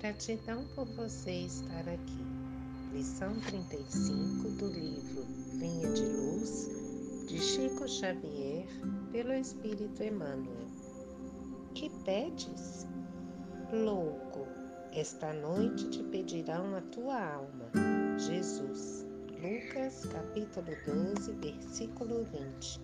Gratidão 0.00 0.64
por 0.74 0.86
você 0.86 1.30
estar 1.30 1.86
aqui. 1.86 2.24
Lição 2.94 3.38
35 3.40 4.48
do 4.48 4.68
livro 4.68 5.26
Vinha 5.58 5.92
de 5.92 6.04
Luz, 6.06 6.70
de 7.28 7.38
Chico 7.38 7.86
Xavier, 7.86 8.66
pelo 9.12 9.34
Espírito 9.34 10.02
Emmanuel. 10.02 10.66
Que 11.74 11.90
pedes? 12.06 12.86
Louco, 13.70 14.46
esta 14.94 15.34
noite 15.34 15.90
te 15.90 16.02
pedirão 16.04 16.74
a 16.74 16.80
tua 16.80 17.34
alma. 17.34 17.70
Jesus. 18.16 19.04
Lucas, 19.42 20.06
capítulo 20.06 20.74
12, 21.14 21.32
versículo 21.32 22.24
20. 22.24 22.80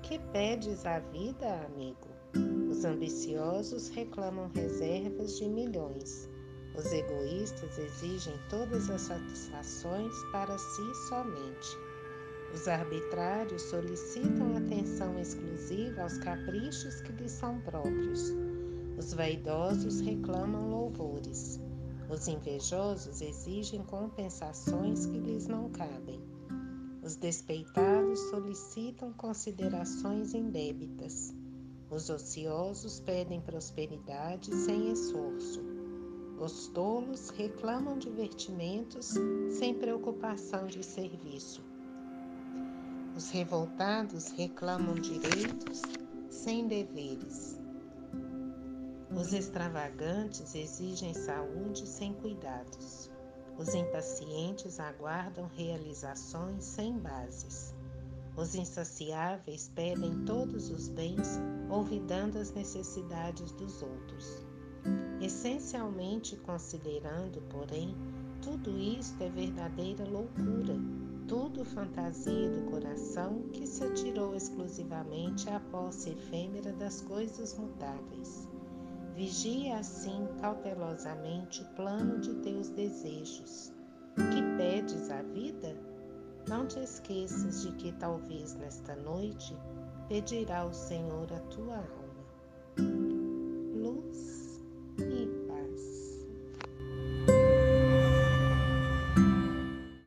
Que 0.00 0.18
pedes 0.32 0.86
a 0.86 0.98
vida, 0.98 1.66
amigo? 1.66 2.08
Os 2.80 2.86
ambiciosos 2.86 3.88
reclamam 3.90 4.50
reservas 4.54 5.36
de 5.36 5.46
milhões. 5.46 6.30
Os 6.74 6.90
egoístas 6.90 7.76
exigem 7.76 8.32
todas 8.48 8.88
as 8.88 9.02
satisfações 9.02 10.14
para 10.32 10.56
si 10.56 10.94
somente. 11.06 11.76
Os 12.54 12.66
arbitrários 12.66 13.60
solicitam 13.64 14.56
atenção 14.56 15.18
exclusiva 15.18 16.04
aos 16.04 16.16
caprichos 16.16 17.02
que 17.02 17.12
lhes 17.12 17.32
são 17.32 17.60
próprios. 17.60 18.32
Os 18.96 19.12
vaidosos 19.12 20.00
reclamam 20.00 20.70
louvores. 20.70 21.60
Os 22.08 22.28
invejosos 22.28 23.20
exigem 23.20 23.82
compensações 23.84 25.04
que 25.04 25.18
lhes 25.18 25.46
não 25.46 25.68
cabem. 25.68 26.18
Os 27.02 27.14
despeitados 27.14 28.18
solicitam 28.30 29.12
considerações 29.12 30.32
indébitas. 30.32 31.34
Os 31.90 32.08
ociosos 32.08 33.00
pedem 33.00 33.40
prosperidade 33.40 34.54
sem 34.54 34.92
esforço. 34.92 35.60
Os 36.38 36.68
tolos 36.68 37.30
reclamam 37.30 37.98
divertimentos 37.98 39.14
sem 39.58 39.74
preocupação 39.74 40.68
de 40.68 40.84
serviço. 40.84 41.64
Os 43.16 43.28
revoltados 43.30 44.30
reclamam 44.30 44.94
direitos 44.94 45.82
sem 46.30 46.68
deveres. 46.68 47.58
Os 49.10 49.32
extravagantes 49.32 50.54
exigem 50.54 51.12
saúde 51.12 51.88
sem 51.88 52.14
cuidados. 52.14 53.10
Os 53.58 53.74
impacientes 53.74 54.78
aguardam 54.78 55.50
realizações 55.56 56.62
sem 56.62 56.96
bases. 56.96 57.74
Os 58.36 58.54
insaciáveis 58.54 59.70
pedem 59.74 60.24
todos 60.24 60.70
os 60.70 60.88
bens, 60.88 61.40
olvidando 61.68 62.38
as 62.38 62.52
necessidades 62.52 63.52
dos 63.52 63.82
outros. 63.82 64.46
Essencialmente 65.20 66.36
considerando, 66.36 67.42
porém, 67.50 67.94
tudo 68.40 68.78
isto 68.78 69.22
é 69.22 69.28
verdadeira 69.28 70.04
loucura, 70.08 70.76
tudo 71.28 71.64
fantasia 71.64 72.50
do 72.50 72.70
coração 72.70 73.42
que 73.52 73.66
se 73.66 73.84
atirou 73.84 74.34
exclusivamente 74.34 75.48
à 75.50 75.60
posse 75.60 76.10
efêmera 76.10 76.72
das 76.72 77.02
coisas 77.02 77.56
mutáveis. 77.56 78.48
Vigia 79.14 79.78
assim 79.78 80.26
cautelosamente 80.40 81.62
o 81.62 81.68
plano 81.76 82.18
de 82.20 82.34
teus 82.36 82.70
desejos. 82.70 83.70
Que 84.16 84.49
te 86.70 86.84
esqueças 86.84 87.64
de 87.64 87.72
que 87.72 87.90
talvez 87.94 88.54
nesta 88.54 88.94
noite 88.94 89.56
pedirá 90.08 90.64
o 90.64 90.72
Senhor 90.72 91.26
a 91.32 91.40
tua 91.40 91.74
alma. 91.74 92.09